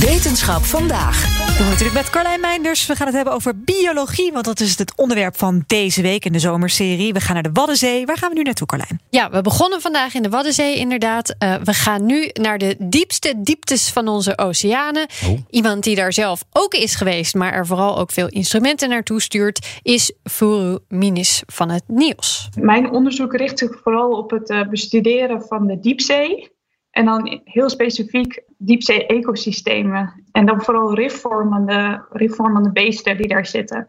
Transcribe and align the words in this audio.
Wetenschap 0.00 0.64
vandaag. 0.64 1.38
We 1.58 1.64
natuurlijk 1.64 1.94
met 1.94 2.10
Carlijn 2.10 2.40
Meinders. 2.40 2.86
We 2.86 2.94
gaan 2.96 3.06
het 3.06 3.16
hebben 3.16 3.34
over 3.34 3.60
biologie, 3.60 4.32
want 4.32 4.44
dat 4.44 4.60
is 4.60 4.78
het 4.78 4.92
onderwerp 4.96 5.36
van 5.38 5.64
deze 5.66 6.02
week 6.02 6.24
in 6.24 6.32
de 6.32 6.38
zomerserie. 6.38 7.12
We 7.12 7.20
gaan 7.20 7.34
naar 7.34 7.42
de 7.42 7.52
Waddenzee. 7.52 8.06
Waar 8.06 8.16
gaan 8.16 8.28
we 8.28 8.36
nu 8.36 8.42
naartoe, 8.42 8.66
Carlijn? 8.66 9.00
Ja, 9.10 9.30
we 9.30 9.42
begonnen 9.42 9.80
vandaag 9.80 10.14
in 10.14 10.22
de 10.22 10.28
Waddenzee, 10.28 10.76
inderdaad. 10.76 11.34
Uh, 11.38 11.54
we 11.64 11.72
gaan 11.72 12.06
nu 12.06 12.30
naar 12.32 12.58
de 12.58 12.76
diepste 12.78 13.34
dieptes 13.36 13.90
van 13.90 14.08
onze 14.08 14.38
oceanen. 14.38 15.06
Oh. 15.26 15.38
Iemand 15.50 15.84
die 15.84 15.96
daar 15.96 16.12
zelf 16.12 16.44
ook 16.52 16.74
is 16.74 16.94
geweest, 16.94 17.34
maar 17.34 17.52
er 17.52 17.66
vooral 17.66 17.98
ook 17.98 18.12
veel 18.12 18.28
instrumenten 18.28 18.88
naartoe 18.88 19.20
stuurt, 19.20 19.80
is 19.82 20.12
Furu 20.24 20.78
Minis 20.88 21.42
van 21.46 21.70
het 21.70 21.84
NIOS. 21.86 22.48
Mijn 22.60 22.90
onderzoek 22.90 23.34
richt 23.34 23.58
zich 23.58 23.80
vooral 23.82 24.10
op 24.10 24.30
het 24.30 24.50
uh, 24.50 24.68
bestuderen 24.68 25.42
van 25.42 25.66
de 25.66 25.80
diepzee. 25.80 26.58
En 26.90 27.04
dan 27.04 27.40
heel 27.44 27.70
specifiek 27.70 28.42
diepzee-ecosystemen. 28.58 30.24
En 30.32 30.46
dan 30.46 30.62
vooral 30.62 30.94
rifvormende, 30.94 32.06
rifvormende 32.10 32.72
beesten 32.72 33.16
die 33.16 33.28
daar 33.28 33.46
zitten. 33.46 33.88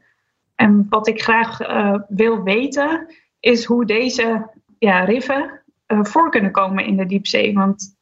En 0.55 0.85
wat 0.89 1.07
ik 1.07 1.21
graag 1.21 1.61
uh, 1.61 1.99
wil 2.07 2.43
weten, 2.43 3.13
is 3.39 3.65
hoe 3.65 3.85
deze 3.85 4.49
ja, 4.79 5.03
riffen 5.03 5.61
uh, 5.87 6.03
voor 6.03 6.29
kunnen 6.29 6.51
komen 6.51 6.85
in 6.85 6.97
de 6.97 7.05
diepzee. 7.05 7.53
Want 7.53 7.97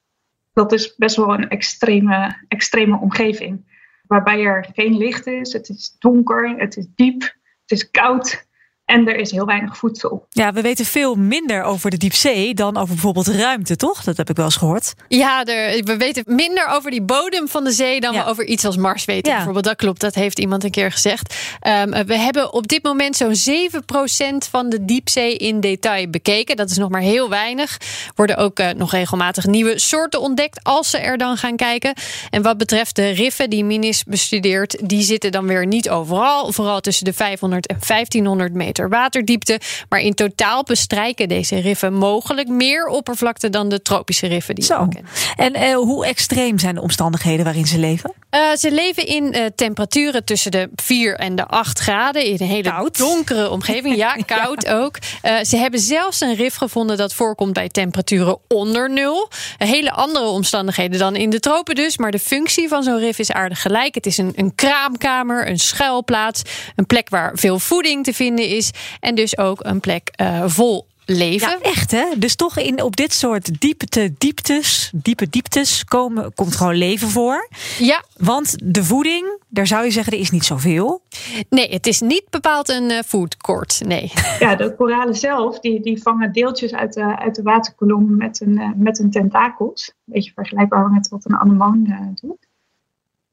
dat 0.53 0.71
is 0.71 0.95
best 0.95 1.15
wel 1.15 1.33
een 1.33 1.49
extreme, 1.49 2.45
extreme 2.47 2.99
omgeving. 2.99 3.77
Waarbij 4.07 4.45
er 4.45 4.69
geen 4.73 4.97
licht 4.97 5.27
is, 5.27 5.53
het 5.53 5.69
is 5.69 5.95
donker, 5.99 6.57
het 6.57 6.77
is 6.77 6.87
diep, 6.95 7.21
het 7.21 7.71
is 7.71 7.91
koud. 7.91 8.47
En 8.89 9.07
er 9.07 9.15
is 9.15 9.31
heel 9.31 9.45
weinig 9.45 9.77
voedsel. 9.77 10.25
Ja, 10.29 10.53
we 10.53 10.61
weten 10.61 10.85
veel 10.85 11.15
minder 11.15 11.63
over 11.63 11.89
de 11.89 11.97
diepzee 11.97 12.53
dan 12.53 12.77
over 12.77 12.87
bijvoorbeeld 12.93 13.27
ruimte, 13.27 13.75
toch? 13.75 14.03
Dat 14.03 14.17
heb 14.17 14.29
ik 14.29 14.35
wel 14.35 14.45
eens 14.45 14.55
gehoord. 14.55 14.93
Ja, 15.07 15.45
er, 15.45 15.83
we 15.83 15.97
weten 15.97 16.23
minder 16.25 16.67
over 16.67 16.91
die 16.91 17.01
bodem 17.01 17.47
van 17.47 17.63
de 17.63 17.71
zee 17.71 17.99
dan 17.99 18.13
Ja. 18.13 18.23
we 18.23 18.29
over 18.29 18.45
iets 18.45 18.65
als 18.65 18.77
Mars 18.77 19.05
weten. 19.05 19.27
Ja. 19.29 19.35
Bijvoorbeeld, 19.35 19.65
dat 19.65 19.75
klopt. 19.75 20.01
Dat 20.01 20.15
heeft 20.15 20.39
iemand 20.39 20.63
een 20.63 20.71
keer 20.71 20.91
gezegd. 20.91 21.35
Ehm, 21.59 22.05
we 22.05 22.17
hebben 22.17 22.53
op 22.53 22.67
dit 22.67 22.83
moment 22.83 23.15
zo'n 23.15 23.35
7% 23.35 24.47
van 24.49 24.69
de 24.69 24.85
diepzee 24.85 25.35
in 25.37 25.59
detail 25.59 26.09
bekeken. 26.09 26.55
Dat 26.55 26.69
is 26.69 26.77
nog 26.77 26.89
maar 26.89 27.01
heel 27.01 27.29
weinig. 27.29 27.77
Worden 28.15 28.37
ook 28.37 28.59
eh, 28.59 28.69
nog 28.69 28.91
regelmatig 28.91 29.45
nieuwe 29.45 29.79
soorten 29.79 30.21
ontdekt 30.21 30.59
als 30.63 30.89
ze 30.89 30.97
er 30.97 31.17
dan 31.17 31.37
gaan 31.37 31.55
kijken. 31.55 31.93
En 32.29 32.41
wat 32.41 32.57
betreft 32.57 32.95
de 32.95 33.09
riffen 33.09 33.49
die 33.49 33.63
Minis 33.63 34.03
bestudeert, 34.03 34.89
die 34.89 35.01
zitten 35.03 35.31
dan 35.31 35.47
weer 35.47 35.65
niet 35.65 35.89
overal. 35.89 36.51
Vooral 36.51 36.79
tussen 36.79 37.05
de 37.05 37.13
500 37.13 37.67
en 37.67 37.77
1500 37.87 38.53
meter 38.53 38.78
waterdiepte. 38.87 39.59
Maar 39.89 39.99
in 39.99 40.13
totaal 40.13 40.63
bestrijken 40.63 41.27
deze 41.27 41.59
riffen 41.59 41.93
mogelijk 41.93 42.47
meer 42.47 42.85
oppervlakte 42.87 43.49
dan 43.49 43.69
de 43.69 43.81
tropische 43.81 44.27
riffen 44.27 44.55
die 44.55 44.67
we 44.67 44.73
Zo. 44.73 44.87
kennen. 44.87 45.11
En 45.35 45.53
eh, 45.53 45.75
hoe 45.75 46.05
extreem 46.05 46.59
zijn 46.59 46.75
de 46.75 46.81
omstandigheden 46.81 47.45
waarin 47.45 47.67
ze 47.67 47.77
leven? 47.77 48.13
Eh, 48.29 48.41
ze 48.55 48.71
leven 48.71 49.05
in 49.05 49.33
eh, 49.33 49.45
temperaturen 49.55 50.23
tussen 50.25 50.51
de 50.51 50.69
4 50.75 51.15
en 51.15 51.35
de 51.35 51.45
8 51.45 51.79
graden. 51.79 52.25
In 52.25 52.35
een 52.39 52.47
hele 52.47 52.69
Koud. 52.69 52.97
donkere 52.97 53.49
omgeving. 53.49 53.95
Ja, 53.95 54.15
koud 54.37 54.67
ook. 54.67 54.97
Ze 55.43 55.57
hebben 55.57 55.79
zelfs 55.79 56.21
een 56.21 56.35
rif 56.35 56.55
gevonden 56.55 56.97
dat 56.97 57.13
voorkomt 57.13 57.53
bij 57.53 57.69
temperaturen 57.69 58.37
onder 58.47 58.89
nul. 58.91 59.29
Hele 59.57 59.91
andere 59.91 60.25
omstandigheden 60.25 60.99
dan 60.99 61.15
in 61.15 61.29
de 61.29 61.39
tropen 61.39 61.75
dus. 61.75 61.97
Maar 61.97 62.11
de 62.11 62.19
functie 62.19 62.67
van 62.67 62.83
zo'n 62.83 62.99
rif 62.99 63.19
is 63.19 63.31
aardig 63.31 63.61
gelijk. 63.61 63.95
Het 63.95 64.05
is 64.05 64.17
een, 64.17 64.33
een 64.35 64.55
kraamkamer, 64.55 65.47
een 65.47 65.59
schuilplaats. 65.59 66.41
Een 66.75 66.85
plek 66.85 67.09
waar 67.09 67.31
veel 67.35 67.59
voeding 67.59 68.03
te 68.03 68.13
vinden 68.13 68.47
is. 68.47 68.68
En 68.99 69.15
dus 69.15 69.37
ook 69.37 69.59
een 69.63 69.79
plek 69.79 70.09
eh, 70.15 70.43
vol 70.45 70.87
leven. 71.09 71.49
Ja, 71.49 71.59
echt 71.61 71.91
hè? 71.91 72.05
Dus 72.17 72.35
toch 72.35 72.57
in, 72.57 72.83
op 72.83 72.95
dit 72.95 73.13
soort 73.13 73.61
diepte, 73.61 74.13
dieptes, 74.17 74.91
diepe 74.95 75.29
dieptes 75.29 75.85
komen, 75.85 76.33
komt 76.33 76.55
gewoon 76.55 76.75
leven 76.75 77.07
voor. 77.07 77.47
ja 77.79 78.03
Want 78.17 78.55
de 78.63 78.83
voeding, 78.83 79.41
daar 79.47 79.67
zou 79.67 79.83
je 79.85 79.91
zeggen, 79.91 80.13
er 80.13 80.19
is 80.19 80.31
niet 80.31 80.45
zoveel. 80.45 81.01
nee, 81.49 81.69
het 81.69 81.87
is 81.87 81.99
niet 81.99 82.29
bepaald 82.29 82.69
een 82.69 82.89
eh, 82.89 82.99
food 83.05 83.37
court. 83.37 83.81
Nee. 83.85 84.11
Ja, 84.39 84.55
de 84.55 84.75
koralen 84.75 85.15
zelf, 85.15 85.59
die, 85.59 85.81
die 85.81 86.01
vangen 86.01 86.31
deeltjes 86.31 86.73
uit 86.73 86.93
de, 86.93 87.17
uit 87.17 87.35
de 87.35 87.41
waterkolom 87.41 88.17
met 88.17 88.41
een, 88.41 88.57
eh, 88.57 88.69
met 88.75 88.99
een 88.99 89.11
tentakels. 89.11 89.87
Een 89.87 90.13
beetje 90.13 90.31
vergelijkbaar 90.33 90.89
met 90.89 91.09
wat 91.09 91.25
een 91.25 91.37
anemoon 91.37 91.85
eh, 91.85 91.99
doet. 92.21 92.47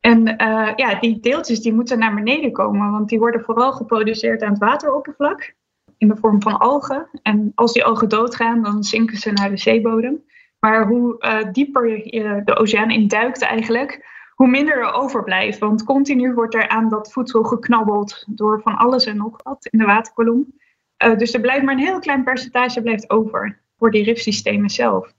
En 0.06 0.37
eh, 0.37 0.72
ja, 0.77 1.00
die 1.00 1.21
deeltjes 1.21 1.61
die 1.61 1.72
moeten 1.72 1.99
naar 1.99 2.15
beneden 2.15 2.53
komen, 2.53 2.91
want 2.91 3.09
die 3.09 3.19
worden 3.19 3.41
vooral 3.41 3.72
geproduceerd 3.72 4.43
aan 4.43 4.50
het 4.50 4.59
wateroppervlak. 4.59 5.55
In 5.99 6.09
de 6.09 6.17
vorm 6.17 6.43
van 6.43 6.59
algen. 6.59 7.09
En 7.22 7.53
als 7.55 7.72
die 7.72 7.84
algen 7.84 8.09
doodgaan, 8.09 8.62
dan 8.62 8.84
zinken 8.84 9.17
ze 9.17 9.33
naar 9.33 9.50
de 9.50 9.56
zeebodem. 9.56 10.25
Maar 10.59 10.87
hoe 10.87 11.19
eh, 11.19 11.53
dieper 11.53 11.89
je 11.89 12.43
de 12.44 12.56
oceaan 12.56 12.91
induikt 12.91 13.43
eigenlijk, 13.43 14.06
hoe 14.34 14.49
minder 14.49 14.78
er 14.78 14.93
overblijft. 14.93 15.59
Want 15.59 15.84
continu 15.84 16.34
wordt 16.34 16.55
er 16.55 16.69
aan 16.69 16.88
dat 16.88 17.12
voedsel 17.12 17.43
geknabbeld 17.43 18.25
door 18.28 18.61
van 18.62 18.77
alles 18.77 19.05
en 19.05 19.17
nog 19.17 19.43
wat 19.43 19.67
in 19.71 19.78
de 19.78 19.84
waterkolom. 19.84 20.55
Uh, 21.05 21.17
dus 21.17 21.34
er 21.34 21.41
blijft 21.41 21.65
maar 21.65 21.75
een 21.75 21.81
heel 21.81 21.99
klein 21.99 22.25
percentage 22.25 22.83
blijft 22.83 23.11
over 23.11 23.61
voor 23.78 23.91
die 23.91 24.05
rifsystemen 24.05 24.71
zelf. 24.71 25.12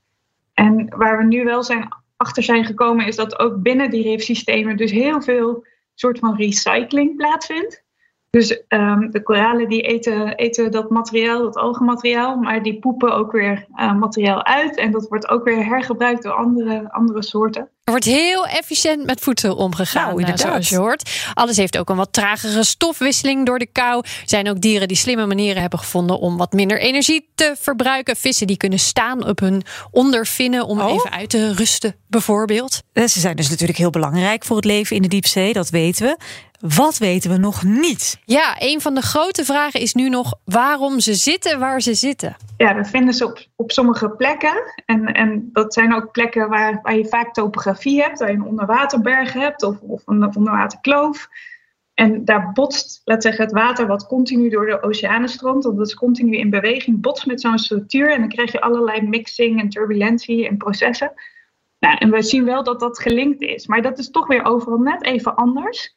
En 0.54 0.96
waar 0.98 1.18
we 1.18 1.24
nu 1.24 1.44
wel 1.44 1.64
zijn, 1.64 1.88
achter 2.18 2.44
zijn 2.44 2.66
gekomen, 2.66 3.06
is 3.06 3.16
dat 3.16 3.40
ook 3.40 3.62
binnen 3.62 3.90
die 3.90 4.04
rifsystemen 4.04 4.78
dus 4.78 4.92
heel 4.92 5.22
veel 5.22 5.66
soort 5.94 6.20
van 6.20 6.36
recycling 6.36 7.16
plaatsvindt. 7.16 7.86
Dus 8.30 8.64
um, 8.68 9.12
de 9.12 9.24
koralen 9.24 9.70
die 9.70 9.82
eten, 9.82 10.36
eten 10.36 10.72
dat 10.72 10.90
materiaal, 10.90 11.42
dat 11.42 11.56
algenmateriaal, 11.56 12.36
maar 12.36 12.64
die 12.64 12.80
poepen 12.80 13.14
ook 13.14 13.32
weer 13.32 13.66
uh, 13.76 13.96
materiaal 13.96 14.46
uit. 14.46 14.78
En 14.78 14.92
dat 14.92 15.08
wordt 15.08 15.30
ook 15.30 15.44
weer 15.44 15.66
hergebruikt 15.66 16.24
door 16.24 16.34
andere, 16.34 16.92
andere 16.92 17.24
soorten. 17.24 17.70
Er 17.88 17.94
wordt 17.94 18.08
heel 18.08 18.46
efficiënt 18.48 19.06
met 19.06 19.20
voedsel 19.20 19.56
omgegaan, 19.56 20.04
Nou, 20.04 20.14
uh, 20.14 20.20
inderdaad. 20.28 20.48
zoals 20.52 20.70
je 20.70 20.78
hoort. 20.78 21.10
Alles 21.34 21.58
heeft 21.58 21.78
ook 21.78 21.90
een 21.90 21.96
wat 21.96 22.14
tragere 22.14 22.64
stofwisseling 22.64 23.46
door 23.46 23.60
de 23.60 23.66
kou. 23.72 23.98
Er 24.06 24.10
zijn 24.26 24.50
ook 24.50 24.62
dieren 24.62 24.88
die 24.88 24.98
slimme 24.98 25.26
manieren 25.26 25.62
hebben 25.62 25.80
gevonden 25.80 26.20
om 26.20 26.38
wat 26.38 26.54
minder 26.54 26.80
energie 26.80 27.30
te 27.36 27.56
verbruiken. 27.60 28.16
Vissen 28.16 28.48
die 28.48 28.58
kunnen 28.58 28.80
staan 28.80 29.26
op 29.28 29.40
hun 29.40 29.62
ondervinnen 29.92 30.66
om 30.66 30.82
Oh. 30.82 30.92
even 30.94 31.12
uit 31.12 31.30
te 31.30 31.54
rusten, 31.54 31.96
bijvoorbeeld. 32.08 32.82
Eh, 32.94 33.06
Ze 33.06 33.20
zijn 33.20 33.36
dus 33.36 33.50
natuurlijk 33.50 33.78
heel 33.80 33.90
belangrijk 33.90 34.46
voor 34.46 34.56
het 34.56 34.66
leven 34.66 34.96
in 34.96 35.02
de 35.02 35.08
diepzee, 35.08 35.54
dat 35.54 35.70
weten 35.70 36.06
we. 36.06 36.18
Wat 36.76 36.98
weten 36.98 37.30
we 37.32 37.38
nog 37.38 37.64
niet? 37.64 38.18
Ja, 38.26 38.56
een 38.60 38.82
van 38.82 38.96
de 38.96 39.02
grote 39.02 39.46
vragen 39.46 39.80
is 39.80 39.94
nu 39.94 40.10
nog 40.10 40.34
waarom 40.46 41.00
ze 41.00 41.14
zitten 41.16 41.60
waar 41.60 41.82
ze 41.82 41.94
zitten. 41.94 42.36
Ja, 42.58 42.76
we 42.76 42.86
vinden 42.86 43.14
ze 43.14 43.26
op, 43.26 43.46
op 43.56 43.72
sommige 43.72 44.10
plekken. 44.10 44.54
En, 44.86 45.06
en 45.06 45.50
dat 45.54 45.74
zijn 45.74 45.94
ook 45.96 46.12
plekken 46.12 46.50
waar, 46.50 46.80
waar 46.84 46.96
je 46.98 47.06
vaak 47.08 47.34
topografie 47.34 47.77
hebt, 47.84 48.20
waar 48.20 48.32
je 48.32 48.36
een 48.36 48.44
onderwaterberg 48.44 49.34
hebt 49.34 49.64
of, 49.64 49.82
of 49.82 50.02
een 50.06 50.36
onderwaterkloof. 50.36 51.30
En 51.94 52.26
daar 52.26 52.52
botst, 52.54 53.02
laat 53.06 53.24
zeggen, 53.24 53.44
het 53.44 53.54
water 53.54 53.88
wat 53.88 54.08
continu 54.08 54.50
door 54.50 54.66
de 54.66 54.82
oceanen 54.82 55.30
stroomt, 55.30 55.64
want 55.64 55.78
dat 55.78 55.88
is 55.88 55.94
continu 55.94 56.38
in 56.38 56.50
beweging, 56.50 57.02
botst 57.02 57.26
met 57.26 57.42
zo'n 57.42 57.58
structuur. 57.58 58.12
En 58.12 58.20
dan 58.20 58.30
krijg 58.30 58.52
je 58.52 58.62
allerlei 58.62 59.02
mixing 59.02 59.60
en 59.60 59.70
turbulentie 59.70 60.48
en 60.48 60.58
processen. 60.58 61.14
Nou, 61.80 61.98
en 61.98 62.12
we 62.12 62.22
zien 62.22 62.46
wel 62.46 62.64
dat 62.64 62.80
dat 62.80 63.00
gelinkt 63.00 63.42
is, 63.42 63.68
maar 63.68 63.82
dat 63.82 63.98
is 63.98 64.10
toch 64.10 64.28
weer 64.28 64.46
overal 64.46 64.78
net 64.78 65.04
even 65.04 65.36
anders. 65.36 65.96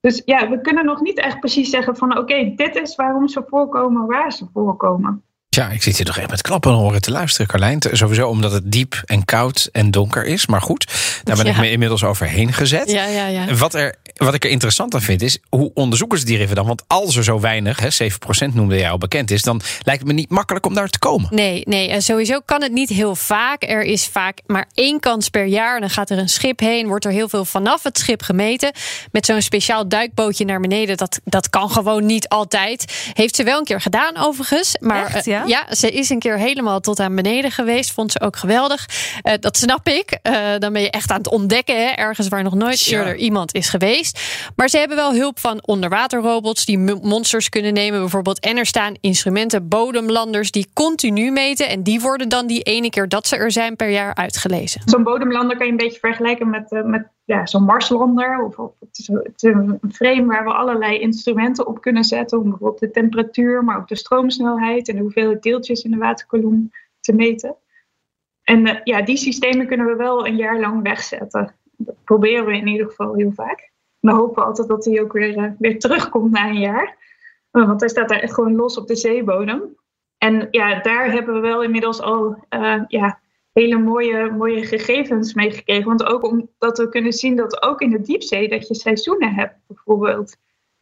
Dus 0.00 0.22
ja, 0.24 0.48
we 0.48 0.60
kunnen 0.60 0.84
nog 0.84 1.00
niet 1.00 1.18
echt 1.18 1.40
precies 1.40 1.70
zeggen 1.70 1.96
van 1.96 2.18
oké, 2.18 2.52
dit 2.54 2.76
is 2.76 2.94
waarom 2.94 3.28
ze 3.28 3.44
voorkomen, 3.46 4.06
waar 4.06 4.32
ze 4.32 4.46
voorkomen. 4.52 5.24
Tja, 5.56 5.68
ik 5.70 5.82
zit 5.82 5.96
hier 5.96 6.06
toch 6.06 6.18
echt 6.18 6.30
met 6.30 6.42
klappen 6.42 6.70
en 6.70 6.76
horen 6.76 7.00
te 7.00 7.10
luisteren, 7.10 7.46
Carlijn. 7.46 7.78
Sowieso 7.92 8.28
omdat 8.28 8.52
het 8.52 8.72
diep 8.72 9.02
en 9.04 9.24
koud 9.24 9.68
en 9.72 9.90
donker 9.90 10.24
is. 10.24 10.46
Maar 10.46 10.62
goed, 10.62 10.86
daar 11.24 11.36
ben 11.36 11.46
ik 11.46 11.54
Ja. 11.54 11.60
me 11.60 11.70
inmiddels 11.70 12.04
overheen 12.04 12.52
gezet. 12.52 12.90
Ja, 12.90 13.04
ja, 13.06 13.26
ja. 13.26 13.54
Wat, 13.54 13.74
er, 13.74 13.94
wat 14.16 14.34
ik 14.34 14.44
er 14.44 14.50
interessant 14.50 14.94
aan 14.94 15.00
vind 15.00 15.22
is, 15.22 15.38
hoe 15.48 15.70
onderzoeken 15.74 16.18
ze 16.18 16.24
die 16.24 16.46
dan? 16.46 16.66
Want 16.66 16.82
als 16.86 17.16
er 17.16 17.24
zo 17.24 17.40
weinig, 17.40 17.80
hè, 17.80 17.90
7% 17.90 18.54
noemde 18.54 18.76
jij 18.78 18.90
al 18.90 18.98
bekend 18.98 19.30
is... 19.30 19.42
dan 19.42 19.60
lijkt 19.82 20.00
het 20.00 20.10
me 20.10 20.16
niet 20.16 20.30
makkelijk 20.30 20.66
om 20.66 20.74
daar 20.74 20.88
te 20.88 20.98
komen. 20.98 21.28
Nee, 21.34 21.62
nee, 21.64 21.88
en 21.90 22.02
sowieso 22.02 22.40
kan 22.44 22.62
het 22.62 22.72
niet 22.72 22.88
heel 22.88 23.14
vaak. 23.14 23.62
Er 23.62 23.82
is 23.82 24.06
vaak 24.06 24.38
maar 24.46 24.68
één 24.74 25.00
kans 25.00 25.28
per 25.28 25.46
jaar. 25.46 25.80
Dan 25.80 25.90
gaat 25.90 26.10
er 26.10 26.18
een 26.18 26.28
schip 26.28 26.60
heen, 26.60 26.86
wordt 26.86 27.04
er 27.04 27.12
heel 27.12 27.28
veel 27.28 27.44
vanaf 27.44 27.82
het 27.82 27.98
schip 27.98 28.22
gemeten. 28.22 28.72
Met 29.12 29.26
zo'n 29.26 29.42
speciaal 29.42 29.88
duikbootje 29.88 30.44
naar 30.44 30.60
beneden. 30.60 30.96
Dat, 30.96 31.20
dat 31.24 31.50
kan 31.50 31.70
gewoon 31.70 32.06
niet 32.06 32.28
altijd. 32.28 33.10
Heeft 33.12 33.36
ze 33.36 33.44
wel 33.44 33.58
een 33.58 33.64
keer 33.64 33.80
gedaan 33.80 34.16
overigens. 34.16 34.76
Maar 34.80 35.14
Echt, 35.14 35.26
eh, 35.26 35.45
ja? 35.46 35.64
ja, 35.68 35.74
ze 35.74 35.90
is 35.90 36.08
een 36.10 36.18
keer 36.18 36.38
helemaal 36.38 36.80
tot 36.80 37.00
aan 37.00 37.14
beneden 37.14 37.50
geweest. 37.50 37.92
Vond 37.92 38.12
ze 38.12 38.20
ook 38.20 38.36
geweldig. 38.36 38.86
Uh, 39.22 39.32
dat 39.40 39.56
snap 39.56 39.88
ik. 39.88 40.18
Uh, 40.22 40.38
dan 40.58 40.72
ben 40.72 40.82
je 40.82 40.90
echt 40.90 41.10
aan 41.10 41.18
het 41.18 41.28
ontdekken. 41.30 41.86
Hè? 41.86 41.90
Ergens 41.90 42.28
waar 42.28 42.42
nog 42.42 42.54
nooit 42.54 42.86
eerder 42.86 43.16
iemand 43.16 43.54
is 43.54 43.68
geweest. 43.68 44.20
Maar 44.56 44.68
ze 44.68 44.78
hebben 44.78 44.96
wel 44.96 45.14
hulp 45.14 45.38
van 45.38 45.58
onderwaterrobots 45.66 46.64
die 46.64 46.78
mo- 46.78 46.98
monsters 47.02 47.48
kunnen 47.48 47.72
nemen, 47.72 48.00
bijvoorbeeld. 48.00 48.40
En 48.40 48.56
er 48.56 48.66
staan 48.66 48.94
instrumenten, 49.00 49.68
bodemlanders 49.68 50.50
die 50.50 50.68
continu 50.72 51.30
meten. 51.30 51.68
En 51.68 51.82
die 51.82 52.00
worden 52.00 52.28
dan 52.28 52.46
die 52.46 52.62
ene 52.62 52.90
keer 52.90 53.08
dat 53.08 53.26
ze 53.26 53.36
er 53.36 53.52
zijn 53.52 53.76
per 53.76 53.90
jaar 53.90 54.14
uitgelezen. 54.14 54.80
Zo'n 54.84 55.02
bodemlander 55.02 55.56
kan 55.56 55.66
je 55.66 55.72
een 55.72 55.78
beetje 55.78 55.98
vergelijken 55.98 56.50
met, 56.50 56.72
eh, 56.72 56.82
met 56.82 57.06
ja, 57.26 57.46
zo'n 57.46 57.64
Marslander. 57.64 58.44
Of, 58.44 58.56
het, 58.80 58.98
is, 58.98 59.08
een 59.08 59.80
frame 59.92 60.24
waar 60.24 60.44
we 60.44 60.52
allerlei 60.52 60.98
instrumenten 60.98 61.66
op 61.66 61.80
kunnen 61.80 62.04
zetten. 62.04 62.38
Om 62.38 62.48
bijvoorbeeld 62.48 62.80
de 62.80 62.90
temperatuur, 62.90 63.64
maar 63.64 63.76
ook 63.76 63.88
de 63.88 63.96
stroomsnelheid 63.96 64.88
en 64.88 64.96
de 64.96 65.02
hoeveelheid 65.02 65.42
deeltjes 65.42 65.82
in 65.82 65.90
de 65.90 65.96
waterkolom 65.96 66.70
te 67.00 67.12
meten. 67.12 67.56
En 68.42 68.66
eh, 68.66 68.80
ja, 68.84 69.02
die 69.02 69.16
systemen 69.16 69.66
kunnen 69.66 69.86
we 69.86 69.96
wel 69.96 70.26
een 70.26 70.36
jaar 70.36 70.60
lang 70.60 70.82
wegzetten. 70.82 71.54
Dat 71.76 72.04
proberen 72.04 72.46
we 72.46 72.56
in 72.56 72.66
ieder 72.66 72.86
geval 72.86 73.14
heel 73.14 73.32
vaak. 73.32 73.70
Dan 74.00 74.16
hopen 74.16 74.34
we 74.34 74.48
altijd 74.48 74.68
dat 74.68 74.84
hij 74.84 75.00
ook 75.00 75.12
weer, 75.12 75.36
eh, 75.36 75.50
weer 75.58 75.78
terugkomt 75.78 76.30
na 76.30 76.48
een 76.48 76.60
jaar. 76.60 76.96
Uh, 77.52 77.66
want 77.66 77.80
hij 77.80 77.88
staat 77.88 78.08
daar 78.08 78.20
echt 78.20 78.34
gewoon 78.34 78.54
los 78.54 78.78
op 78.78 78.86
de 78.86 78.96
zeebodem. 78.96 79.76
En 80.18 80.48
ja, 80.50 80.80
daar 80.80 81.12
hebben 81.12 81.34
we 81.34 81.40
wel 81.40 81.62
inmiddels 81.62 82.00
al 82.00 82.44
ja, 82.88 83.20
hele 83.60 83.78
mooie, 83.78 84.30
mooie 84.30 84.66
gegevens 84.66 85.34
mee 85.34 85.50
gekregen. 85.50 85.84
Want 85.84 86.04
ook 86.04 86.22
omdat 86.22 86.78
we 86.78 86.88
kunnen 86.88 87.12
zien 87.12 87.36
dat 87.36 87.62
ook 87.62 87.80
in 87.80 87.90
de 87.90 88.00
diepzee 88.00 88.48
dat 88.48 88.68
je 88.68 88.74
seizoenen 88.74 89.34
hebt, 89.34 89.54
bijvoorbeeld. 89.66 90.36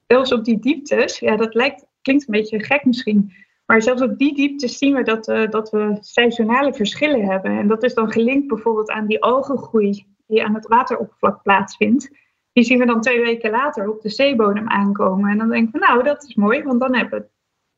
Zelfs 0.06 0.32
op 0.32 0.44
die 0.44 0.58
dieptes, 0.58 1.18
ja, 1.18 1.36
dat 1.36 1.54
lijkt, 1.54 1.86
klinkt 2.02 2.26
een 2.26 2.34
beetje 2.34 2.64
gek 2.64 2.84
misschien. 2.84 3.32
Maar 3.66 3.82
zelfs 3.82 4.02
op 4.02 4.18
die 4.18 4.34
dieptes 4.34 4.78
zien 4.78 4.94
we 4.94 5.02
dat, 5.02 5.28
uh, 5.28 5.50
dat 5.50 5.70
we 5.70 5.96
seizoenale 6.00 6.74
verschillen 6.74 7.24
hebben. 7.24 7.58
En 7.58 7.68
dat 7.68 7.82
is 7.82 7.94
dan 7.94 8.12
gelinkt 8.12 8.48
bijvoorbeeld 8.48 8.90
aan 8.90 9.06
die 9.06 9.22
algengroei 9.22 10.06
die 10.26 10.44
aan 10.44 10.54
het 10.54 10.66
wateroppervlak 10.66 11.42
plaatsvindt. 11.42 12.10
Die 12.52 12.64
zien 12.64 12.78
we 12.78 12.86
dan 12.86 13.00
twee 13.00 13.22
weken 13.22 13.50
later 13.50 13.88
op 13.88 14.02
de 14.02 14.08
zeebodem 14.08 14.68
aankomen. 14.68 15.30
En 15.30 15.38
dan 15.38 15.48
denken 15.48 15.72
we, 15.72 15.86
nou, 15.86 16.02
dat 16.02 16.24
is 16.24 16.34
mooi, 16.34 16.62
want 16.62 16.80
dan 16.80 16.94
hebben 16.94 17.28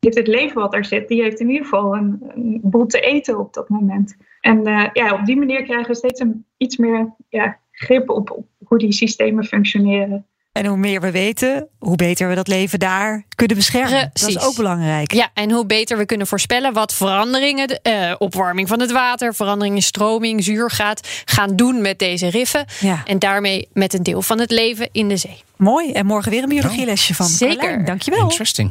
heeft 0.06 0.26
het 0.26 0.26
leven 0.26 0.60
wat 0.60 0.75
er 0.75 0.84
zit, 0.84 1.08
die 1.08 1.22
heeft 1.22 1.40
in 1.40 1.49
ieder 1.49 1.64
geval 1.64 1.96
een, 1.96 2.22
een 2.34 2.60
boel 2.62 2.87
te 2.87 3.00
eten 3.00 3.38
op 3.38 3.54
dat 3.54 3.69
moment. 3.69 4.16
En 4.46 4.69
uh, 4.69 4.87
ja, 4.93 5.12
op 5.12 5.25
die 5.25 5.37
manier 5.37 5.62
krijgen 5.62 5.87
we 5.87 5.94
steeds 5.94 6.20
een, 6.20 6.44
iets 6.56 6.76
meer 6.76 7.14
ja, 7.28 7.58
grip 7.72 8.10
op, 8.10 8.31
op, 8.31 8.46
hoe 8.64 8.78
die 8.78 8.93
systemen 8.93 9.44
functioneren. 9.44 10.26
En 10.52 10.66
hoe 10.66 10.76
meer 10.76 11.00
we 11.00 11.10
weten, 11.10 11.69
hoe 11.78 11.96
beter 11.96 12.28
we 12.28 12.34
dat 12.34 12.48
leven 12.48 12.78
daar 12.78 13.25
kunnen 13.34 13.56
beschermen. 13.56 14.10
Precies. 14.12 14.34
Dat 14.34 14.43
is 14.43 14.48
ook 14.48 14.56
belangrijk. 14.56 15.12
Ja, 15.12 15.28
en 15.34 15.50
hoe 15.50 15.66
beter 15.66 15.98
we 15.98 16.06
kunnen 16.06 16.26
voorspellen 16.26 16.72
wat 16.72 16.94
veranderingen, 16.94 17.81
uh, 17.82 18.14
opwarming 18.19 18.69
van 18.69 18.81
het 18.81 18.93
water, 18.93 19.34
verandering 19.34 19.75
in 19.75 19.82
stroming, 19.82 20.44
zuurgraad, 20.44 21.22
gaan 21.25 21.56
doen 21.56 21.81
met 21.81 21.99
deze 21.99 22.28
riffen. 22.28 22.64
Ja. 22.81 23.02
En 23.04 23.19
daarmee 23.19 23.69
met 23.72 23.94
een 23.94 24.02
deel 24.02 24.22
van 24.22 24.40
het 24.40 24.50
leven 24.50 24.88
in 24.92 25.08
de 25.08 25.16
zee. 25.16 25.42
Mooi. 25.56 25.92
En 25.92 26.06
morgen 26.06 26.31
weer 26.31 26.42
een 26.42 26.49
biologielesje 26.49 27.14
van 27.14 27.26
Zeker. 27.26 27.56
Carlijn. 27.56 27.84
Dankjewel. 27.84 28.22
Interesting. 28.22 28.70